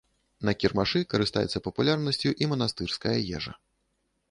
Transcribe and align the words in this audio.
На 0.47 0.53
кірмашы 0.61 1.01
карыстаецца 1.11 1.61
папулярнасцю 1.67 2.29
і 2.45 2.51
манастырская 2.55 3.15
ежа. 3.37 3.57